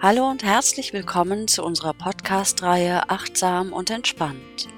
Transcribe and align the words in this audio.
Hallo 0.00 0.30
und 0.30 0.44
herzlich 0.44 0.92
willkommen 0.92 1.48
zu 1.48 1.64
unserer 1.64 1.92
Podcast-Reihe 1.92 3.10
Achtsam 3.10 3.72
und 3.72 3.90
Entspannt. 3.90 4.68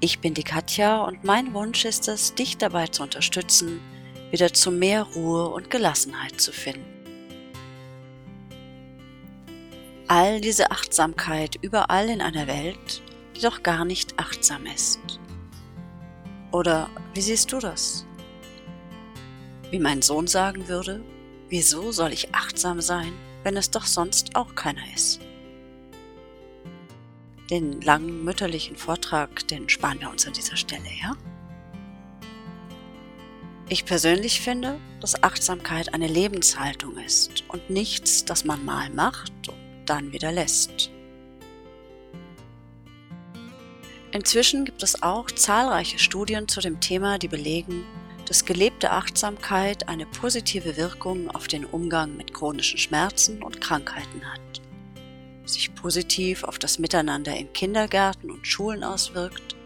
Ich 0.00 0.20
bin 0.20 0.32
die 0.32 0.42
Katja 0.42 1.04
und 1.04 1.22
mein 1.22 1.52
Wunsch 1.52 1.84
ist 1.84 2.08
es, 2.08 2.34
dich 2.34 2.56
dabei 2.56 2.86
zu 2.86 3.02
unterstützen, 3.02 3.82
wieder 4.30 4.54
zu 4.54 4.70
mehr 4.70 5.02
Ruhe 5.02 5.50
und 5.50 5.68
Gelassenheit 5.68 6.40
zu 6.40 6.50
finden. 6.50 6.86
All 10.08 10.40
diese 10.40 10.70
Achtsamkeit 10.70 11.58
überall 11.60 12.08
in 12.08 12.22
einer 12.22 12.46
Welt, 12.46 13.02
die 13.36 13.42
doch 13.42 13.62
gar 13.62 13.84
nicht 13.84 14.18
achtsam 14.18 14.64
ist. 14.64 15.20
Oder 16.52 16.88
wie 17.12 17.20
siehst 17.20 17.52
du 17.52 17.58
das? 17.58 18.06
Wie 19.70 19.78
mein 19.78 20.00
Sohn 20.00 20.26
sagen 20.26 20.68
würde, 20.68 21.04
wieso 21.50 21.92
soll 21.92 22.14
ich 22.14 22.34
achtsam 22.34 22.80
sein? 22.80 23.12
Wenn 23.44 23.56
es 23.56 23.70
doch 23.70 23.86
sonst 23.86 24.34
auch 24.34 24.54
keiner 24.54 24.82
ist. 24.92 25.20
Den 27.50 27.80
langen 27.82 28.24
mütterlichen 28.24 28.76
Vortrag, 28.76 29.46
den 29.48 29.68
sparen 29.68 30.00
wir 30.00 30.10
uns 30.10 30.26
an 30.26 30.32
dieser 30.32 30.56
Stelle, 30.56 30.88
ja? 31.00 31.12
Ich 33.68 33.84
persönlich 33.84 34.40
finde, 34.40 34.78
dass 35.00 35.22
Achtsamkeit 35.22 35.94
eine 35.94 36.06
Lebenshaltung 36.06 36.98
ist 36.98 37.44
und 37.48 37.70
nichts, 37.70 38.24
das 38.24 38.44
man 38.44 38.64
mal 38.64 38.90
macht 38.90 39.32
und 39.48 39.84
dann 39.86 40.12
wieder 40.12 40.32
lässt. 40.32 40.90
Inzwischen 44.12 44.64
gibt 44.64 44.82
es 44.82 45.02
auch 45.02 45.30
zahlreiche 45.30 45.98
Studien 45.98 46.46
zu 46.46 46.60
dem 46.60 46.80
Thema, 46.80 47.18
die 47.18 47.28
belegen, 47.28 47.84
dass 48.26 48.44
gelebte 48.44 48.90
Achtsamkeit 48.90 49.88
eine 49.88 50.06
positive 50.06 50.76
Wirkung 50.76 51.30
auf 51.30 51.46
den 51.46 51.64
Umgang 51.64 52.16
mit 52.16 52.32
chronischen 52.32 52.78
Schmerzen 52.78 53.42
und 53.42 53.60
Krankheiten 53.60 54.22
hat, 54.24 54.62
sich 55.44 55.74
positiv 55.74 56.44
auf 56.44 56.58
das 56.58 56.78
Miteinander 56.78 57.36
in 57.36 57.52
Kindergärten 57.52 58.30
und 58.30 58.46
Schulen 58.46 58.82
auswirkt 58.84 59.56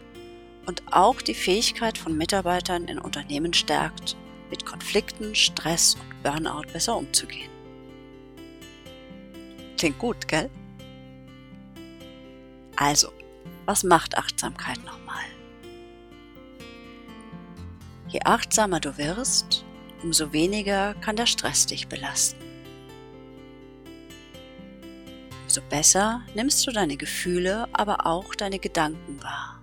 und 0.65 0.83
auch 0.91 1.21
die 1.21 1.33
Fähigkeit 1.33 1.97
von 1.97 2.17
Mitarbeitern 2.17 2.85
in 2.85 2.99
Unternehmen 2.99 3.53
stärkt, 3.53 4.15
mit 4.49 4.65
Konflikten, 4.65 5.35
Stress 5.35 5.95
und 5.95 6.23
Burnout 6.23 6.71
besser 6.73 6.97
umzugehen. 6.97 7.49
Klingt 9.77 9.99
gut, 9.99 10.27
gell? 10.27 10.49
Also, 12.75 13.11
was 13.65 13.83
macht 13.83 14.17
Achtsamkeit 14.17 14.77
nochmal? 14.85 15.23
Je 18.09 18.21
achtsamer 18.25 18.79
du 18.79 18.97
wirst, 18.97 19.63
umso 20.01 20.33
weniger 20.33 20.95
kann 20.95 21.15
der 21.15 21.27
Stress 21.27 21.67
dich 21.67 21.87
belasten. 21.87 22.41
Umso 25.43 25.61
besser 25.69 26.21
nimmst 26.33 26.65
du 26.65 26.71
deine 26.71 26.97
Gefühle, 26.97 27.67
aber 27.71 28.07
auch 28.07 28.33
deine 28.33 28.57
Gedanken 28.57 29.21
wahr, 29.21 29.61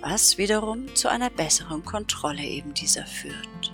was 0.00 0.38
wiederum 0.38 0.94
zu 0.94 1.08
einer 1.08 1.28
besseren 1.28 1.84
Kontrolle 1.84 2.42
eben 2.42 2.72
dieser 2.72 3.06
führt. 3.06 3.72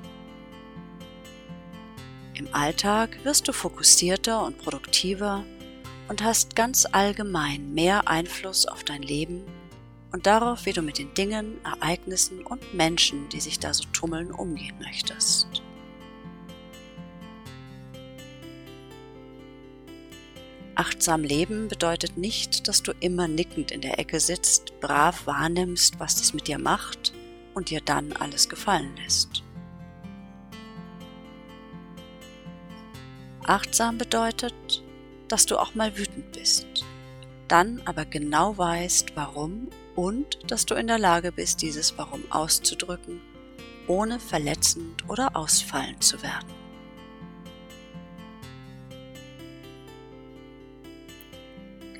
Im 2.35 2.53
Alltag 2.53 3.17
wirst 3.25 3.47
du 3.47 3.53
fokussierter 3.53 4.45
und 4.45 4.59
produktiver 4.59 5.45
und 6.09 6.25
hast 6.25 6.57
ganz 6.57 6.85
allgemein 6.91 7.75
mehr 7.75 8.09
Einfluss 8.09 8.67
auf 8.67 8.83
dein 8.83 9.03
Leben 9.03 9.45
und 10.15 10.27
darauf, 10.27 10.65
wie 10.65 10.73
du 10.73 10.81
mit 10.81 10.99
den 10.99 11.13
Dingen, 11.15 11.59
Ereignissen 11.65 12.47
und 12.47 12.73
Menschen, 12.73 13.29
die 13.31 13.41
sich 13.41 13.59
da 13.59 13.75
so 13.75 13.83
tummeln, 13.93 14.31
umgehen 14.31 14.77
möchtest. 14.81 15.61
Achtsam 20.77 21.25
leben 21.25 21.67
bedeutet 21.67 22.17
nicht, 22.17 22.69
dass 22.69 22.85
du 22.85 22.93
immer 23.01 23.27
nickend 23.27 23.73
in 23.73 23.81
der 23.81 23.99
Ecke 23.99 24.21
sitzt, 24.21 24.79
brav 24.79 25.27
wahrnimmst, 25.27 25.99
was 25.99 26.15
das 26.15 26.33
mit 26.33 26.47
dir 26.47 26.61
macht 26.61 27.13
und 27.55 27.71
dir 27.71 27.81
dann 27.81 28.13
alles 28.13 28.49
gefallen 28.49 28.95
lässt. 29.03 29.43
Achtsam 33.43 33.99
bedeutet, 33.99 34.85
dass 35.27 35.45
du 35.47 35.59
auch 35.59 35.75
mal 35.75 35.99
wütend 35.99 36.31
bist, 36.31 36.85
dann 37.49 37.83
aber 37.85 38.05
genau 38.05 38.57
weißt, 38.57 39.17
warum 39.17 39.71
und 39.95 40.51
dass 40.51 40.67
du 40.67 40.75
in 40.75 40.87
der 40.87 40.99
Lage 40.99 41.33
bist, 41.33 41.63
dieses 41.63 41.97
Warum 41.99 42.23
auszudrücken, 42.31 43.21
ohne 43.87 44.19
verletzend 44.19 45.09
oder 45.09 45.37
ausfallend 45.37 46.03
zu 46.03 46.23
werden. 46.23 46.49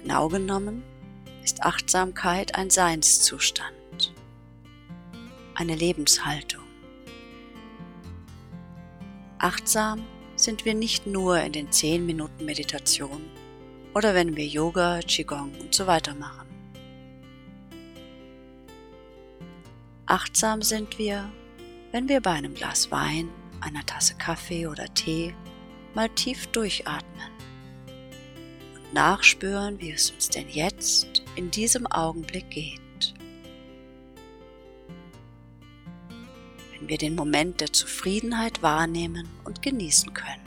Genau 0.03 0.29
genommen 0.29 0.83
ist 1.43 1.63
Achtsamkeit 1.63 2.55
ein 2.57 2.71
Seinszustand, 2.71 4.13
eine 5.55 5.75
Lebenshaltung. 5.75 6.63
Achtsam 9.39 10.05
sind 10.37 10.65
wir 10.65 10.75
nicht 10.75 11.07
nur 11.07 11.39
in 11.41 11.53
den 11.53 11.71
10 11.71 12.05
Minuten 12.05 12.45
Meditation 12.45 13.23
oder 13.95 14.15
wenn 14.15 14.37
wir 14.37 14.47
Yoga, 14.47 15.01
Qigong 15.01 15.53
und 15.61 15.75
so 15.75 15.87
weiter 15.87 16.15
machen. 16.15 16.54
Achtsam 20.15 20.63
sind 20.63 20.97
wir, 20.97 21.29
wenn 21.91 22.09
wir 22.09 22.21
bei 22.21 22.31
einem 22.31 22.55
Glas 22.55 22.93
Wein, 22.93 23.31
einer 23.61 23.85
Tasse 23.85 24.15
Kaffee 24.15 24.69
oder 24.69 24.87
Tee 24.95 25.35
mal 25.93 26.09
tief 26.09 26.47
durchatmen 26.53 27.33
und 28.77 28.95
nachspüren, 28.95 29.81
wie 29.81 29.91
es 29.91 30.13
uns 30.13 30.29
denn 30.29 30.49
jetzt 30.49 31.25
in 31.35 31.51
diesem 31.51 31.89
Augenblick 31.89 32.49
geht. 32.49 33.13
Wenn 36.79 36.89
wir 36.89 36.99
den 36.99 37.17
Moment 37.17 37.61
der 37.61 37.73
Zufriedenheit 37.73 38.63
wahrnehmen 38.63 39.29
und 39.43 39.63
genießen 39.63 40.15
können. 40.15 40.45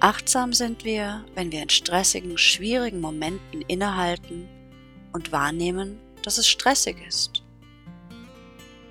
Achtsam 0.00 0.52
sind 0.52 0.84
wir, 0.84 1.24
wenn 1.36 1.52
wir 1.52 1.62
in 1.62 1.68
stressigen, 1.68 2.36
schwierigen 2.36 3.00
Momenten 3.00 3.62
innehalten 3.68 4.48
und 5.12 5.30
wahrnehmen, 5.30 6.00
dass 6.26 6.38
es 6.38 6.48
stressig 6.48 6.96
ist. 7.06 7.44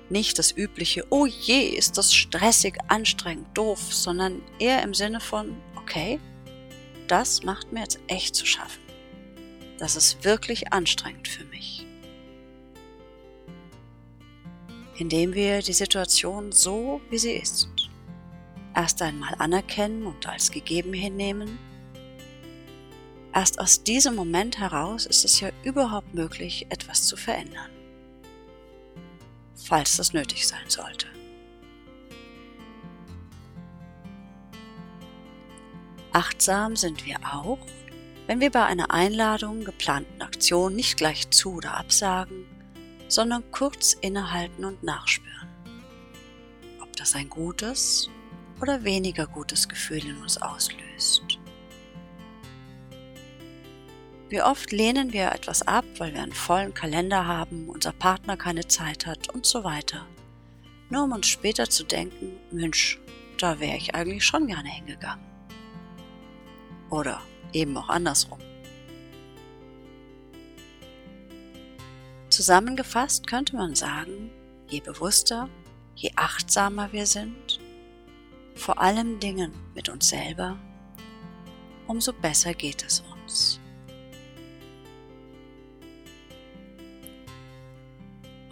Nicht 0.08 0.38
das 0.38 0.56
übliche, 0.56 1.04
oh 1.10 1.26
je, 1.26 1.68
ist 1.68 1.98
das 1.98 2.14
stressig, 2.14 2.78
anstrengend, 2.88 3.46
doof, 3.52 3.92
sondern 3.92 4.40
eher 4.58 4.82
im 4.82 4.94
Sinne 4.94 5.20
von, 5.20 5.54
okay, 5.76 6.18
das 7.08 7.42
macht 7.42 7.72
mir 7.72 7.80
jetzt 7.80 8.00
echt 8.06 8.34
zu 8.34 8.46
schaffen. 8.46 8.80
Das 9.78 9.96
ist 9.96 10.24
wirklich 10.24 10.72
anstrengend 10.72 11.28
für 11.28 11.44
mich. 11.44 11.84
Indem 14.96 15.34
wir 15.34 15.60
die 15.60 15.74
Situation 15.74 16.52
so, 16.52 17.02
wie 17.10 17.18
sie 17.18 17.32
ist, 17.32 17.68
erst 18.74 19.02
einmal 19.02 19.34
anerkennen 19.34 20.06
und 20.06 20.26
als 20.26 20.50
gegeben 20.50 20.94
hinnehmen 20.94 21.58
Erst 23.36 23.60
aus 23.60 23.82
diesem 23.82 24.14
Moment 24.14 24.58
heraus 24.58 25.04
ist 25.04 25.22
es 25.26 25.40
ja 25.40 25.50
überhaupt 25.62 26.14
möglich, 26.14 26.68
etwas 26.70 27.06
zu 27.06 27.18
verändern. 27.18 27.70
Falls 29.54 29.98
das 29.98 30.14
nötig 30.14 30.48
sein 30.48 30.64
sollte. 30.68 31.06
Achtsam 36.12 36.76
sind 36.76 37.04
wir 37.04 37.18
auch, 37.30 37.58
wenn 38.26 38.40
wir 38.40 38.50
bei 38.50 38.64
einer 38.64 38.90
Einladung, 38.90 39.64
geplanten 39.64 40.22
Aktion 40.22 40.74
nicht 40.74 40.96
gleich 40.96 41.28
zu 41.28 41.56
oder 41.56 41.76
absagen, 41.76 42.46
sondern 43.08 43.50
kurz 43.50 43.92
innehalten 43.92 44.64
und 44.64 44.82
nachspüren, 44.82 45.50
ob 46.80 46.96
das 46.96 47.14
ein 47.14 47.28
gutes 47.28 48.08
oder 48.62 48.82
weniger 48.82 49.26
gutes 49.26 49.68
Gefühl 49.68 50.06
in 50.06 50.16
uns 50.22 50.40
auslöst. 50.40 51.38
Wie 54.28 54.42
oft 54.42 54.72
lehnen 54.72 55.12
wir 55.12 55.30
etwas 55.32 55.62
ab, 55.62 55.84
weil 55.98 56.12
wir 56.12 56.22
einen 56.22 56.32
vollen 56.32 56.74
Kalender 56.74 57.26
haben, 57.26 57.68
unser 57.68 57.92
Partner 57.92 58.36
keine 58.36 58.66
Zeit 58.66 59.06
hat 59.06 59.32
und 59.32 59.46
so 59.46 59.62
weiter. 59.62 60.04
Nur 60.90 61.04
um 61.04 61.12
uns 61.12 61.28
später 61.28 61.70
zu 61.70 61.84
denken, 61.84 62.36
Mensch, 62.50 62.98
da 63.38 63.60
wäre 63.60 63.76
ich 63.76 63.94
eigentlich 63.94 64.24
schon 64.24 64.48
gerne 64.48 64.68
hingegangen. 64.68 65.24
Oder 66.90 67.20
eben 67.52 67.76
auch 67.76 67.88
andersrum. 67.88 68.38
Zusammengefasst 72.28 73.28
könnte 73.28 73.54
man 73.54 73.76
sagen, 73.76 74.30
je 74.68 74.80
bewusster, 74.80 75.48
je 75.94 76.10
achtsamer 76.16 76.92
wir 76.92 77.06
sind, 77.06 77.60
vor 78.56 78.80
allem 78.80 79.20
Dingen 79.20 79.52
mit 79.74 79.88
uns 79.88 80.08
selber, 80.08 80.58
umso 81.86 82.12
besser 82.12 82.54
geht 82.54 82.84
es 82.84 83.00
uns. 83.00 83.60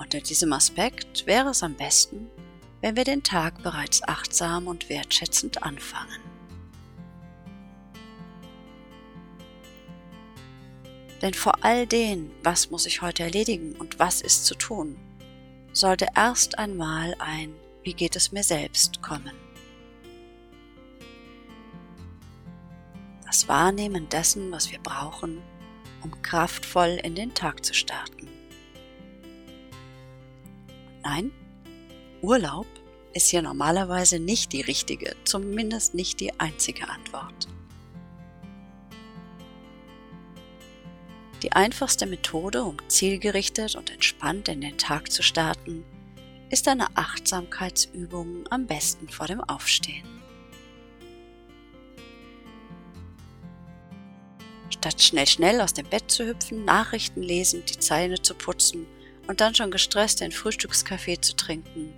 Unter 0.04 0.20
diesem 0.20 0.52
Aspekt 0.52 1.26
wäre 1.26 1.48
es 1.48 1.62
am 1.62 1.76
besten, 1.76 2.28
wenn 2.82 2.94
wir 2.94 3.04
den 3.04 3.22
Tag 3.22 3.62
bereits 3.62 4.06
achtsam 4.06 4.66
und 4.66 4.90
wertschätzend 4.90 5.62
anfangen. 5.62 6.20
Denn 11.22 11.32
vor 11.32 11.64
all 11.64 11.86
dem, 11.86 12.30
was 12.42 12.70
muss 12.70 12.84
ich 12.84 13.00
heute 13.00 13.22
erledigen 13.22 13.76
und 13.76 13.98
was 13.98 14.20
ist 14.20 14.44
zu 14.44 14.54
tun, 14.54 14.98
sollte 15.72 16.06
erst 16.14 16.58
einmal 16.58 17.16
ein 17.18 17.54
Wie 17.82 17.94
geht 17.94 18.14
es 18.14 18.30
mir 18.30 18.44
selbst 18.44 19.00
kommen. 19.00 19.32
Das 23.24 23.48
Wahrnehmen 23.48 24.10
dessen, 24.10 24.52
was 24.52 24.70
wir 24.70 24.80
brauchen, 24.80 25.40
um 26.02 26.20
kraftvoll 26.20 27.00
in 27.02 27.14
den 27.14 27.32
Tag 27.32 27.64
zu 27.64 27.72
starten. 27.72 28.33
Nein, 31.04 31.32
Urlaub 32.22 32.66
ist 33.12 33.28
hier 33.28 33.42
normalerweise 33.42 34.18
nicht 34.18 34.54
die 34.54 34.62
richtige, 34.62 35.14
zumindest 35.24 35.94
nicht 35.94 36.18
die 36.18 36.40
einzige 36.40 36.88
Antwort. 36.88 37.46
Die 41.42 41.52
einfachste 41.52 42.06
Methode, 42.06 42.64
um 42.64 42.78
zielgerichtet 42.88 43.76
und 43.76 43.90
entspannt 43.90 44.48
in 44.48 44.62
den 44.62 44.78
Tag 44.78 45.12
zu 45.12 45.22
starten, 45.22 45.84
ist 46.48 46.66
eine 46.68 46.96
Achtsamkeitsübung 46.96 48.46
am 48.48 48.66
besten 48.66 49.10
vor 49.10 49.26
dem 49.26 49.42
Aufstehen. 49.42 50.08
Statt 54.70 55.02
schnell 55.02 55.26
schnell 55.26 55.60
aus 55.60 55.74
dem 55.74 55.86
Bett 55.86 56.10
zu 56.10 56.26
hüpfen, 56.26 56.64
Nachrichten 56.64 57.22
lesen, 57.22 57.62
die 57.66 57.78
Zähne 57.78 58.22
zu 58.22 58.34
putzen 58.34 58.86
und 59.26 59.40
dann 59.40 59.54
schon 59.54 59.70
gestresst 59.70 60.20
den 60.20 60.32
Frühstückskaffee 60.32 61.20
zu 61.20 61.36
trinken, 61.36 61.92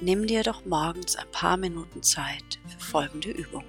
nimm 0.00 0.26
dir 0.26 0.42
doch 0.42 0.64
morgens 0.64 1.16
ein 1.16 1.30
paar 1.32 1.56
Minuten 1.56 2.02
Zeit 2.02 2.58
für 2.66 2.80
folgende 2.80 3.30
Übung. 3.30 3.64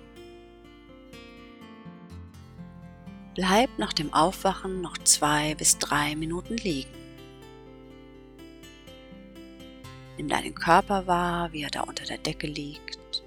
Bleib 3.35 3.69
nach 3.77 3.93
dem 3.93 4.13
Aufwachen 4.13 4.81
noch 4.81 4.97
zwei 4.97 5.55
bis 5.55 5.77
drei 5.77 6.15
Minuten 6.15 6.57
liegen. 6.57 6.89
Nimm 10.17 10.27
deinen 10.27 10.53
Körper 10.53 11.07
wahr, 11.07 11.53
wie 11.53 11.63
er 11.63 11.69
da 11.69 11.81
unter 11.81 12.05
der 12.05 12.17
Decke 12.17 12.47
liegt, 12.47 13.23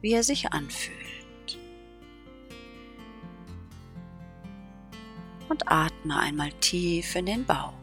wie 0.00 0.12
er 0.12 0.22
sich 0.22 0.52
anfühlt. 0.52 0.96
Und 5.50 5.70
atme 5.70 6.18
einmal 6.18 6.52
tief 6.60 7.14
in 7.14 7.26
den 7.26 7.44
Bauch. 7.44 7.79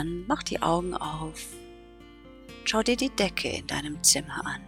Dann 0.00 0.24
mach 0.26 0.42
die 0.42 0.62
Augen 0.62 0.94
auf 0.94 1.48
Schau 2.64 2.82
dir 2.82 2.96
die 2.96 3.10
Decke 3.10 3.50
in 3.50 3.66
deinem 3.66 4.02
Zimmer 4.02 4.46
an. 4.46 4.62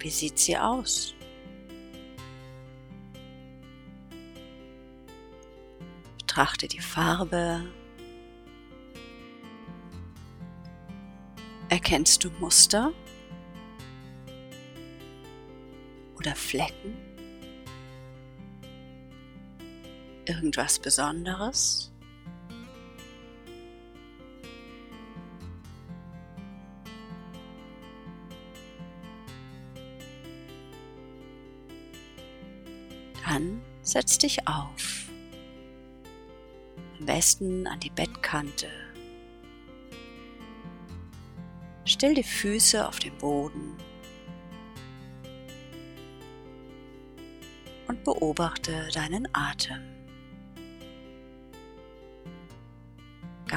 Wie 0.00 0.10
sieht 0.10 0.40
sie 0.40 0.58
aus? 0.58 1.14
Betrachte 6.18 6.66
die 6.66 6.80
Farbe. 6.80 7.64
Erkennst 11.68 12.24
du 12.24 12.30
Muster 12.40 12.92
oder 16.16 16.34
Flecken? 16.34 17.17
Irgendwas 20.28 20.78
Besonderes? 20.78 21.90
Dann 33.24 33.62
setz 33.80 34.18
dich 34.18 34.46
auf. 34.46 35.08
Am 36.98 37.06
besten 37.06 37.66
an 37.66 37.80
die 37.80 37.88
Bettkante. 37.88 38.68
Stell 41.86 42.12
die 42.12 42.22
Füße 42.22 42.86
auf 42.86 42.98
den 42.98 43.16
Boden 43.16 43.78
und 47.86 48.04
beobachte 48.04 48.88
deinen 48.92 49.26
Atem. 49.32 49.97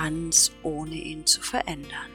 Ganz 0.04 0.52
ohne 0.64 0.96
ihn 0.96 1.28
zu 1.28 1.42
verändern. 1.42 2.10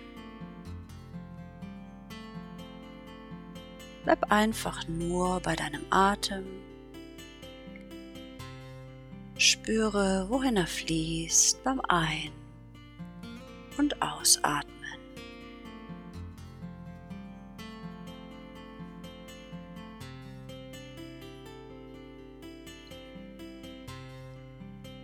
Bleib 4.03 4.33
einfach 4.33 4.88
nur 4.88 5.38
bei 5.38 5.55
deinem 5.55 5.85
Atem 5.91 6.44
Spüre, 9.38 10.27
wohin 10.29 10.56
er 10.56 10.67
fließt 10.67 11.62
beim 11.62 11.81
Ein- 11.87 12.33
und 13.79 14.03
Ausatmen. 14.03 14.75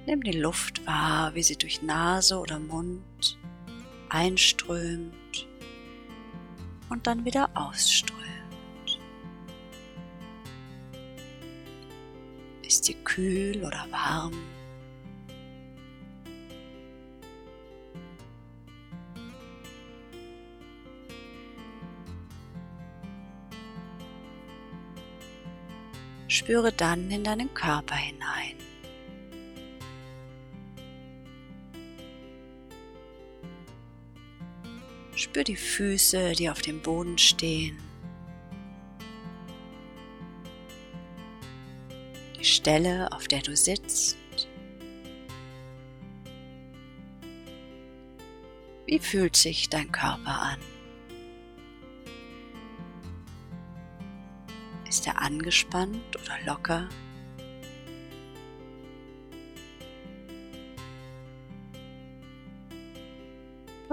Nimm 0.05 0.23
die 0.23 0.33
Luft 0.33 0.85
wahr, 0.85 1.35
wie 1.35 1.43
sie 1.45 1.57
durch 1.57 1.81
Nase 1.83 2.39
oder 2.39 2.59
Mund 2.59 3.39
einströmt 4.09 5.47
und 6.89 7.07
dann 7.07 7.25
wieder 7.25 7.49
ausströmt. 7.55 8.21
Ist 12.63 12.85
sie 12.85 12.95
kühl 12.95 13.65
oder 13.65 13.87
warm? 13.91 14.33
Spüre 26.27 26.73
dann 26.73 27.11
in 27.11 27.23
deinen 27.23 27.55
Körper 27.55 27.95
hinein. 27.95 28.62
Spür 35.33 35.45
die 35.45 35.57
Füße, 35.57 36.33
die 36.33 36.51
auf 36.51 36.61
dem 36.61 36.83
Boden 36.83 37.17
stehen. 37.17 37.79
die 42.43 42.45
Stelle, 42.45 43.11
auf 43.13 43.29
der 43.29 43.41
du 43.41 43.57
sitzt. 43.57 44.19
Wie 48.85 48.99
fühlt 48.99 49.37
sich 49.37 49.71
dein 49.71 49.91
Körper 49.93 50.43
an? 50.43 50.59
Ist 54.89 55.07
er 55.07 55.23
angespannt 55.23 56.17
oder 56.17 56.37
locker? 56.45 56.89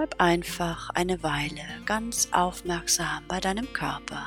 Bleib 0.00 0.18
einfach 0.18 0.88
eine 0.94 1.22
Weile 1.22 1.60
ganz 1.84 2.30
aufmerksam 2.32 3.22
bei 3.28 3.38
deinem 3.38 3.70
Körper. 3.74 4.24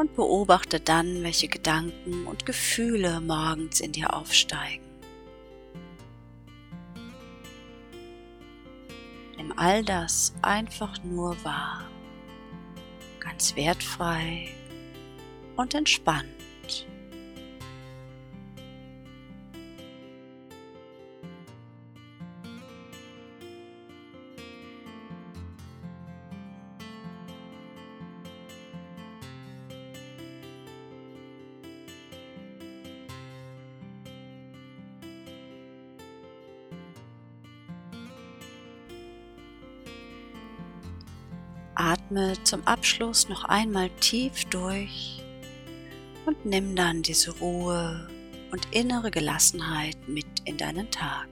Und 0.00 0.16
beobachte 0.16 0.80
dann, 0.80 1.22
welche 1.22 1.46
Gedanken 1.46 2.26
und 2.26 2.46
Gefühle 2.46 3.20
morgens 3.20 3.80
in 3.80 3.92
dir 3.92 4.14
aufsteigen. 4.14 4.82
Nimm 9.36 9.52
all 9.56 9.84
das 9.84 10.32
einfach 10.40 11.04
nur 11.04 11.36
wahr, 11.44 11.84
ganz 13.18 13.54
wertfrei 13.56 14.48
und 15.56 15.74
entspannt. 15.74 16.86
Atme 41.80 42.34
zum 42.44 42.66
Abschluss 42.66 43.30
noch 43.30 43.44
einmal 43.44 43.88
tief 44.00 44.44
durch 44.50 45.22
und 46.26 46.44
nimm 46.44 46.76
dann 46.76 47.02
diese 47.02 47.30
Ruhe 47.38 48.06
und 48.52 48.68
innere 48.70 49.10
Gelassenheit 49.10 49.96
mit 50.06 50.26
in 50.44 50.58
deinen 50.58 50.90
Tag. 50.90 51.26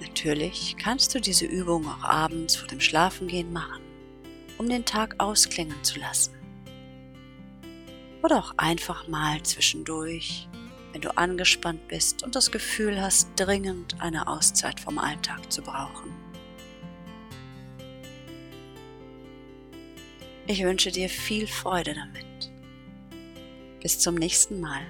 Natürlich 0.00 0.76
kannst 0.78 1.14
du 1.14 1.20
diese 1.20 1.44
Übung 1.44 1.86
auch 1.86 2.02
abends 2.02 2.56
vor 2.56 2.66
dem 2.68 2.80
Schlafengehen 2.80 3.52
machen, 3.52 3.82
um 4.56 4.70
den 4.70 4.86
Tag 4.86 5.16
ausklingen 5.18 5.84
zu 5.84 5.98
lassen. 5.98 6.32
Oder 8.22 8.38
auch 8.38 8.54
einfach 8.56 9.06
mal 9.06 9.42
zwischendurch, 9.42 10.48
wenn 10.94 11.00
du 11.00 11.16
angespannt 11.18 11.88
bist 11.88 12.22
und 12.22 12.36
das 12.36 12.52
Gefühl 12.52 13.02
hast, 13.02 13.28
dringend 13.34 14.00
eine 14.00 14.28
Auszeit 14.28 14.78
vom 14.78 14.98
Alltag 14.98 15.52
zu 15.52 15.60
brauchen. 15.60 16.12
Ich 20.46 20.62
wünsche 20.62 20.92
dir 20.92 21.08
viel 21.08 21.48
Freude 21.48 21.94
damit. 21.94 22.52
Bis 23.82 23.98
zum 23.98 24.14
nächsten 24.14 24.60
Mal. 24.60 24.82